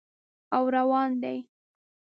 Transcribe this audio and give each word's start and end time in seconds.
او 0.57 0.63
روان 0.75 1.11
دي 1.23 1.37